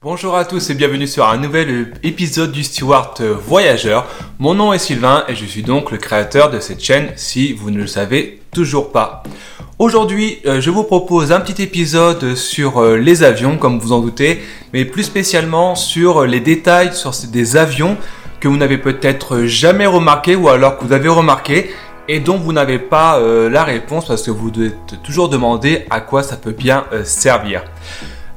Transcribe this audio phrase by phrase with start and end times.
[0.00, 4.06] Bonjour à tous et bienvenue sur un nouvel épisode du Steward Voyageur.
[4.38, 7.72] Mon nom est Sylvain et je suis donc le créateur de cette chaîne si vous
[7.72, 9.24] ne le savez toujours pas.
[9.80, 13.98] Aujourd'hui, euh, je vous propose un petit épisode sur euh, les avions, comme vous en
[13.98, 14.40] doutez,
[14.72, 17.96] mais plus spécialement sur les détails sur des avions
[18.38, 21.72] que vous n'avez peut-être jamais remarqué ou alors que vous avez remarqué
[22.06, 26.00] et dont vous n'avez pas euh, la réponse parce que vous devez toujours demander à
[26.00, 27.64] quoi ça peut bien servir.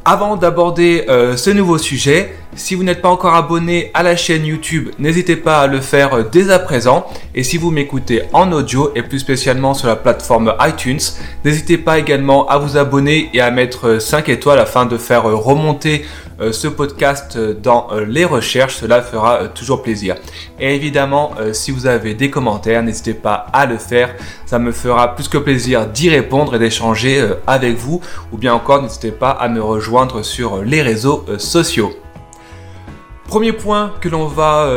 [0.04, 4.44] Avant d'aborder euh, ce nouveau sujet, si vous n'êtes pas encore abonné à la chaîne
[4.48, 7.06] YouTube, n'hésitez pas à le faire euh, dès à présent.
[7.36, 11.00] Et si vous m'écoutez en audio et plus spécialement sur la plateforme iTunes,
[11.46, 15.26] n'hésitez pas également à vous abonner et à mettre 5 euh, étoiles afin de faire
[15.26, 16.04] remonter
[16.52, 20.16] ce podcast dans euh, les recherches, cela fera euh, toujours plaisir.
[20.60, 25.16] Et évidemment, si vous avez des commentaires, n'hésitez pas à le faire, ça me fera
[25.16, 29.50] plus que plaisir d'y répondre et d'échanger avec vous, ou bien encore n'hésitez pas à
[29.50, 31.94] me rejoindre sur les réseaux sociaux.
[33.28, 34.70] Premier point que l'on va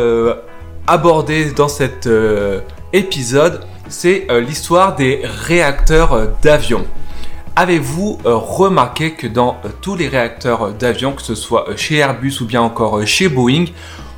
[0.86, 2.08] aborder dans cet
[2.92, 6.84] épisode, c'est l'histoire des réacteurs d'avion.
[7.56, 11.98] Avez-vous euh, remarqué que dans euh, tous les réacteurs d'avion, que ce soit euh, chez
[11.98, 13.66] Airbus ou bien encore chez Boeing,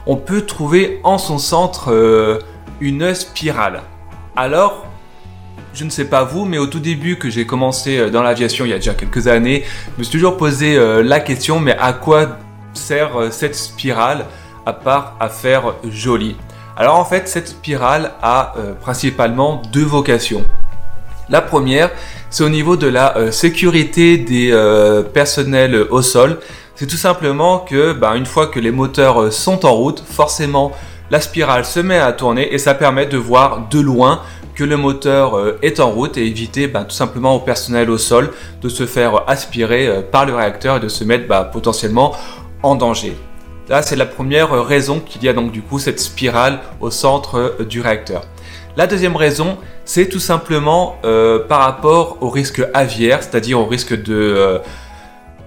[0.06, 2.40] on peut trouver en son centre
[2.80, 3.82] une spirale?
[4.36, 4.86] Alors,
[5.74, 8.70] je ne sais pas vous, mais au tout début que j'ai commencé dans l'aviation il
[8.70, 9.64] y a déjà quelques années,
[9.94, 12.38] je me suis toujours posé la question, mais à quoi
[12.72, 14.26] sert cette spirale
[14.64, 16.36] à part à faire joli
[16.76, 20.44] Alors en fait, cette spirale a principalement deux vocations.
[21.28, 21.90] La première,
[22.30, 26.38] c'est au niveau de la euh, sécurité des euh, personnels au sol.
[26.76, 30.70] C'est tout simplement que, bah, une fois que les moteurs euh, sont en route, forcément,
[31.10, 34.22] la spirale se met à tourner et ça permet de voir de loin
[34.54, 38.30] que le moteur est en route et éviter bah, tout simplement au personnel au sol
[38.62, 42.16] de se faire aspirer par le réacteur et de se mettre bah, potentiellement
[42.62, 43.14] en danger.
[43.68, 47.56] Là, c'est la première raison qu'il y a donc du coup cette spirale au centre
[47.68, 48.22] du réacteur.
[48.76, 53.94] La deuxième raison, c'est tout simplement euh, par rapport au risque aviaire, c'est-à-dire au risque
[54.10, 54.58] euh,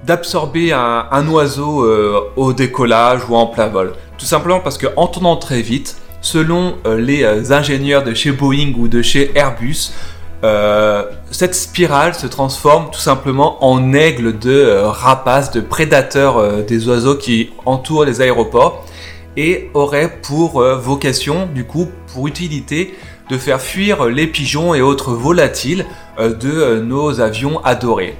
[0.03, 3.93] d'absorber un, oiseau euh, au décollage ou en plein vol.
[4.17, 9.01] Tout simplement parce qu'en tournant très vite, selon les ingénieurs de chez Boeing ou de
[9.01, 9.93] chez Airbus,
[11.31, 17.51] cette spirale se transforme tout simplement en aigle de rapace, de prédateur des oiseaux qui
[17.65, 18.85] entourent les aéroports
[19.37, 22.93] et aurait pour vocation, du coup, pour utilité,
[23.29, 25.85] de faire fuir les pigeons et autres volatiles
[26.19, 28.15] euh, de euh, nos avions adorés.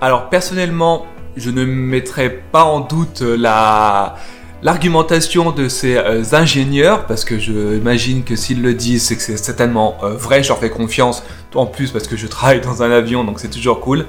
[0.00, 4.16] Alors personnellement, je ne mettrai pas en doute la
[4.62, 9.22] l'argumentation de ces euh, ingénieurs parce que je imagine que s'ils le disent, c'est que
[9.22, 11.22] c'est certainement vrai, je leur fais confiance
[11.54, 14.06] en plus parce que je travaille dans un avion donc c'est toujours cool.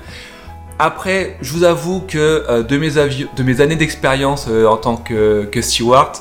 [0.78, 6.18] Après, je vous avoue que de, mes années d'expérience en tant que steward,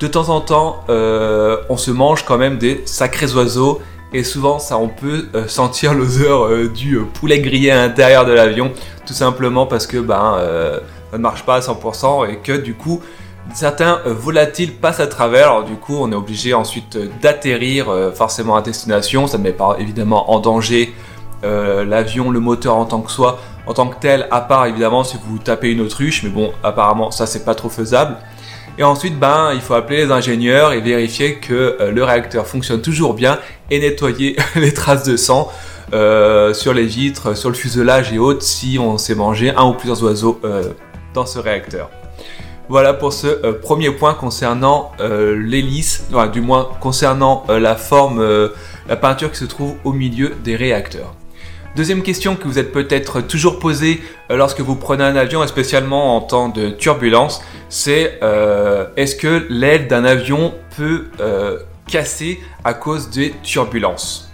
[0.00, 3.80] de temps en temps, euh, on se mange quand même des sacrés oiseaux.
[4.12, 8.32] Et souvent, ça, on peut euh, sentir l'odeur euh, du poulet grillé à l'intérieur de
[8.32, 8.72] l'avion,
[9.06, 10.38] tout simplement parce que ben,
[11.10, 13.00] ça ne marche pas à 100% et que du coup,
[13.52, 15.50] certains volatiles passent à travers.
[15.50, 19.26] Alors du coup, on est obligé ensuite d'atterrir forcément à destination.
[19.26, 20.94] Ça ne met pas évidemment en danger
[21.42, 25.18] l'avion, le moteur en tant que soi, en tant que tel, à part évidemment si
[25.28, 26.22] vous tapez une autruche.
[26.22, 28.16] Mais bon, apparemment, ça c'est pas trop faisable.
[28.76, 32.82] Et ensuite, ben, il faut appeler les ingénieurs et vérifier que euh, le réacteur fonctionne
[32.82, 33.38] toujours bien
[33.70, 35.52] et nettoyer les traces de sang
[35.92, 39.74] euh, sur les vitres, sur le fuselage et autres si on s'est mangé un ou
[39.74, 40.72] plusieurs oiseaux euh,
[41.14, 41.88] dans ce réacteur.
[42.68, 48.26] Voilà pour ce premier point concernant l'hélice, du moins concernant la forme,
[48.88, 51.14] la peinture qui se trouve au milieu des réacteurs.
[51.76, 55.48] Deuxième question que vous êtes peut-être toujours posée euh, lorsque vous prenez un avion, et
[55.48, 61.58] spécialement en temps de turbulence, c'est euh, est-ce que l'aile d'un avion peut euh,
[61.88, 64.30] casser à cause des turbulences?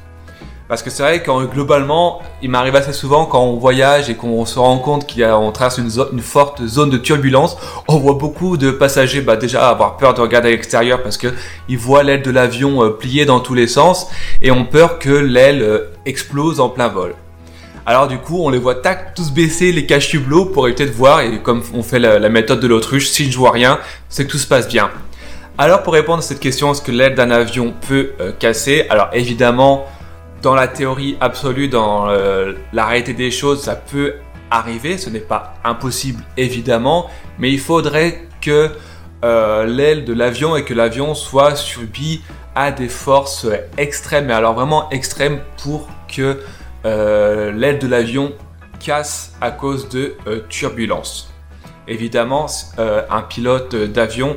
[0.69, 4.45] Parce que c'est vrai que globalement, il m'arrive assez souvent quand on voyage et qu'on
[4.45, 7.57] se rend compte qu'on traverse une, une, forte zone de turbulence,
[7.89, 11.79] on voit beaucoup de passagers bah, déjà avoir peur de regarder à l'extérieur parce qu'ils
[11.79, 14.09] voient l'aile de l'avion plier dans tous les sens
[14.43, 17.15] et ont peur que l'aile explose en plein vol.
[17.87, 20.93] Alors du coup, on les voit tac, tous baisser les caches hublots pour éviter de
[20.93, 23.79] voir, et comme on fait la, méthode de l'autruche, si je vois rien,
[24.09, 24.91] c'est que tout se passe bien.
[25.57, 28.87] Alors pour répondre à cette question, est-ce que l'aile d'un avion peut euh, casser?
[28.91, 29.87] Alors évidemment,
[30.43, 34.15] dans la théorie absolue, dans euh, la réalité des choses, ça peut
[34.51, 38.71] arriver, ce n'est pas impossible évidemment, mais il faudrait que
[39.25, 42.23] euh, l'aile de l'avion et que l'avion soit subi
[42.55, 46.41] à des forces extrêmes, mais alors vraiment extrêmes pour que
[46.85, 48.33] l'aile de l'avion
[48.79, 51.33] casse à cause de euh, turbulences.
[51.89, 52.47] évidemment,
[52.79, 54.37] un pilote d'avion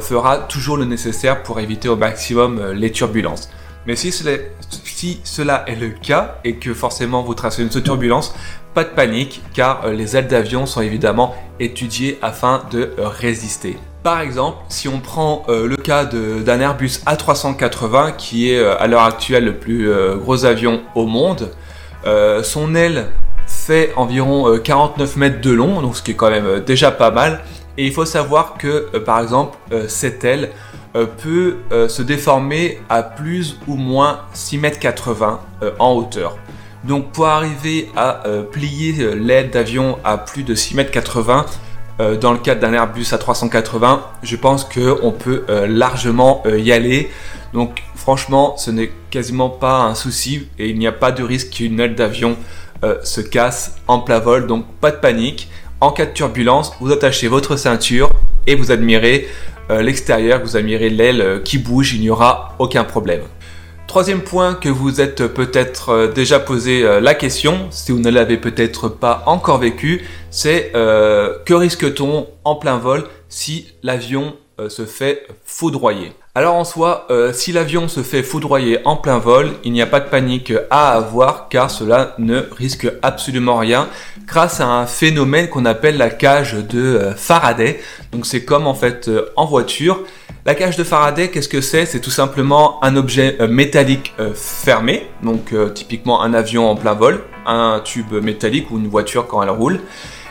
[0.00, 3.50] fera toujours le nécessaire pour éviter au maximum les turbulences.
[3.86, 8.34] Mais si cela, est le cas et que forcément vous tracez une turbulence,
[8.74, 13.76] pas de panique car les ailes d'avion sont évidemment étudiées afin de résister.
[14.02, 18.88] Par exemple, si on prend euh, le cas d'un Airbus A380 qui est euh, à
[18.88, 21.52] l'heure actuelle le plus euh, gros avion au monde,
[22.42, 23.08] son aile
[23.46, 27.40] fait environ 49 mètres de long, donc ce qui est quand même déjà pas mal.
[27.78, 29.58] Et il faut savoir que par exemple
[29.88, 30.50] cette aile
[30.92, 35.40] peut se déformer à plus ou moins 6 mètres 80
[35.78, 36.36] en hauteur.
[36.84, 41.46] Donc pour arriver à plier l'aile d'avion à plus de 6 mètres 80,
[42.00, 46.72] euh, dans le cadre d'un Airbus A380, je pense qu'on peut euh, largement euh, y
[46.72, 47.10] aller.
[47.52, 51.50] Donc franchement, ce n'est quasiment pas un souci et il n'y a pas de risque
[51.50, 52.36] qu'une aile d'avion
[53.04, 54.46] se casse en plein vol.
[54.46, 55.48] Donc pas de panique.
[55.80, 58.10] En cas de turbulence, vous attachez votre ceinture
[58.46, 59.28] et vous admirez
[59.68, 63.22] l'extérieur, vous admirez l'aile qui bouge, il n'y aura aucun problème.
[63.92, 68.10] Troisième point que vous êtes peut-être euh, déjà posé euh, la question, si vous ne
[68.10, 74.34] l'avez peut-être pas encore vécu, c'est euh, que risque-t-on en plein vol si l'avion
[74.68, 76.12] se fait foudroyer?
[76.34, 79.86] Alors en soi, euh, si l'avion se fait foudroyer en plein vol, il n'y a
[79.86, 83.86] pas de panique à avoir car cela ne risque absolument rien
[84.26, 87.80] grâce à un phénomène qu'on appelle la cage de euh, Faraday.
[88.12, 90.04] Donc c'est comme en fait euh, en voiture.
[90.46, 91.84] La cage de Faraday, qu'est-ce que c'est?
[91.84, 97.80] C'est tout simplement un objet métallique fermé, donc typiquement un avion en plein vol, un
[97.84, 99.78] tube métallique ou une voiture quand elle roule.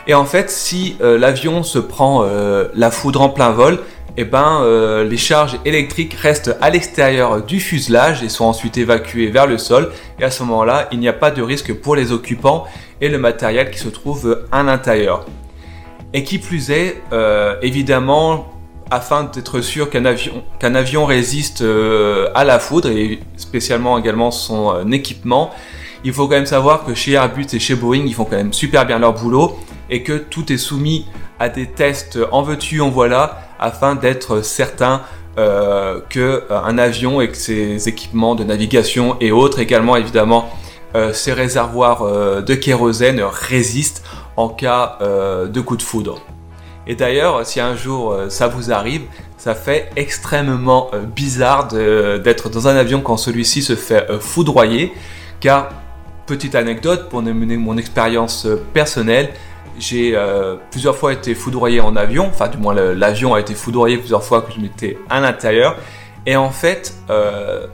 [0.06, 2.24] Et en fait, si l'avion se prend
[2.74, 3.78] la foudre en plein vol,
[4.16, 9.28] eh ben, euh, les charges électriques restent à l'extérieur du fuselage et sont ensuite évacuées
[9.28, 9.90] vers le sol.
[10.20, 12.66] Et à ce moment-là, il n'y a pas de risque pour les occupants
[13.00, 15.24] et le matériel qui se trouve à l'intérieur.
[16.12, 18.52] Et qui plus est, euh, évidemment,
[18.90, 24.92] afin d'être sûr qu'un avion, avion résiste euh, à la foudre et spécialement également son
[24.92, 25.52] équipement,
[26.04, 28.52] il faut quand même savoir que chez Airbus et chez Boeing, ils font quand même
[28.52, 29.56] super bien leur boulot
[29.92, 31.06] et que tout est soumis
[31.38, 35.02] à des tests en veux-tu, en voilà, afin d'être certain
[35.38, 40.50] euh, que euh, avion et que ses équipements de navigation et autres, également évidemment
[40.94, 44.02] euh, ses réservoirs de kérosène résistent
[44.36, 46.22] en cas de coup de foudre.
[46.86, 49.02] Et d'ailleurs, si un jour ça vous arrive,
[49.36, 54.92] ça fait extrêmement bizarre d'être dans un avion quand celui-ci se fait foudroyer,
[55.40, 55.68] car
[56.26, 59.30] petite anecdote pour mener mon expérience personnelle,
[59.78, 63.98] j'ai euh, plusieurs fois été foudroyé en avion, enfin du moins l'avion a été foudroyé
[63.98, 65.76] plusieurs fois que je m'étais à l'intérieur.
[66.26, 67.66] Et en fait, euh,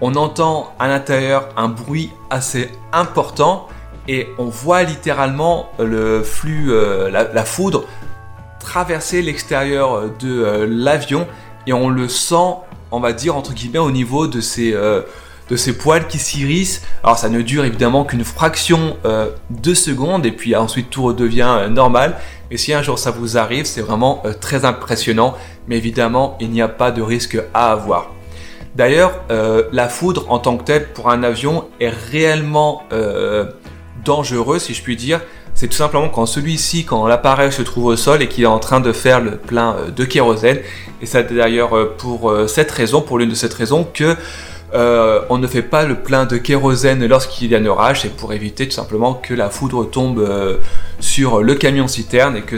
[0.00, 3.68] on entend à l'intérieur un bruit assez important
[4.06, 7.84] et on voit littéralement le flux, euh, la, foudre
[8.60, 11.26] traverser l'extérieur de l'avion
[11.66, 12.56] et on le sent,
[12.90, 14.76] on va dire entre guillemets, au niveau de ces
[15.48, 16.82] de ces poils qui s'irissent.
[17.02, 21.48] Alors ça ne dure évidemment qu'une fraction euh, de seconde et puis ensuite tout redevient
[21.48, 22.16] euh, normal.
[22.50, 25.34] Mais si un jour ça vous arrive, c'est vraiment euh, très impressionnant.
[25.66, 28.12] Mais évidemment, il n'y a pas de risque à avoir.
[28.74, 29.22] D'ailleurs,
[29.72, 32.84] la foudre en tant que telle pour un avion est réellement
[34.04, 35.20] dangereux, si je puis dire.
[35.54, 38.60] C'est tout simplement quand celui-ci, quand l'appareil se trouve au sol et qu'il est en
[38.60, 40.58] train de faire le plein de kérosène.
[41.02, 44.16] Et c'est d'ailleurs pour cette raison, pour l'une de ces raisons, que
[44.74, 48.14] euh, on ne fait pas le plein de kérosène lorsqu'il y a un orage, c'est
[48.14, 50.58] pour éviter tout simplement que la foudre tombe euh,
[51.00, 52.56] sur le camion citerne et que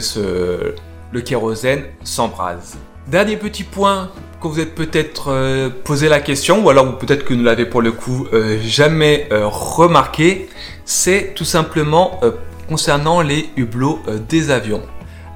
[1.12, 2.76] le kérosène s'embrase.
[3.06, 7.34] Dernier petit point que vous êtes peut-être euh, posé la question, ou alors peut-être que
[7.34, 8.26] vous ne l'avez pour le coup
[8.62, 10.48] jamais remarqué,
[10.84, 12.20] c'est tout simplement
[12.68, 14.82] concernant les hublots des avions.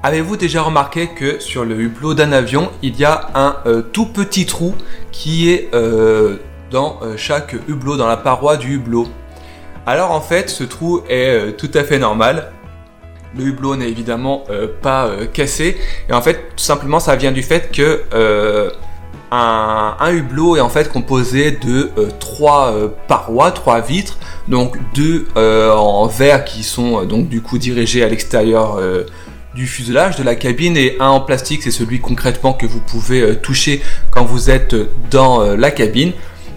[0.03, 4.45] Avez-vous déjà remarqué que sur le hublot d'un avion, il y a un tout petit
[4.45, 4.75] trou
[5.11, 5.69] qui est
[6.71, 9.07] dans euh, chaque hublot, dans la paroi du hublot.
[9.85, 12.51] Alors en fait, ce trou est euh, tout à fait normal.
[13.37, 15.77] Le hublot n'est évidemment euh, pas cassé.
[16.09, 18.03] Et en fait, tout simplement, ça vient du fait que
[19.31, 22.73] un, hublot est en fait composé de trois
[23.09, 24.17] parois, trois vitres,
[24.47, 28.79] donc deux en verre qui sont donc du coup dirigés à l'extérieur
[29.53, 33.35] du fuselage de la cabine et un en plastique, c'est celui concrètement que vous pouvez
[33.41, 33.81] toucher
[34.11, 34.73] quand vous êtes
[35.11, 36.13] dans la cabine.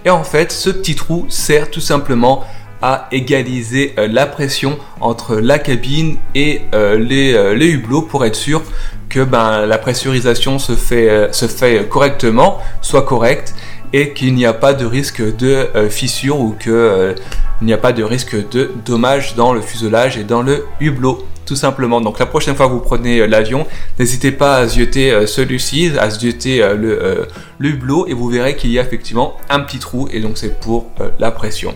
[0.09, 2.43] Et en fait, ce petit trou sert tout simplement
[2.81, 8.35] à égaliser euh, la pression entre la cabine et euh, euh, les, hublots pour être
[8.35, 8.63] sûr
[9.11, 13.55] que ben, la pressurisation se fait, se fait correctement, soit correcte
[13.93, 17.15] et qu'il n'y a pas de risque de fissure ou qu'il
[17.61, 21.27] n'y a pas de risque de dommage dans le fuselage et dans le hublot.
[21.49, 22.01] Tout simplement.
[22.01, 23.67] Donc la prochaine fois que vous prenez l'avion,
[23.99, 27.27] n'hésitez pas à zioter celui-ci, à zioter le,
[27.59, 30.61] le hublot et vous verrez qu'il y a effectivement un petit trou et donc c'est
[30.61, 31.75] pour la pression.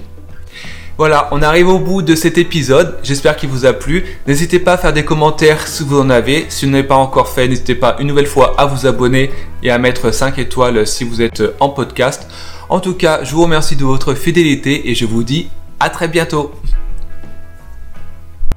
[0.98, 2.98] Voilà, on arrive au bout de cet épisode.
[3.02, 4.04] J'espère qu'il vous a plu.
[4.26, 6.46] N'hésitez pas à faire des commentaires si vous en avez.
[6.50, 9.30] Si vous n'avez pas encore fait, n'hésitez pas une nouvelle fois à vous abonner
[9.62, 12.28] et à mettre 5 étoiles si vous êtes en podcast.
[12.68, 15.48] En tout cas, je vous remercie de votre fidélité et je vous dis
[15.80, 16.52] à très bientôt.